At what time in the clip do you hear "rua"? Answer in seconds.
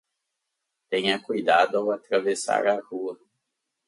2.79-3.19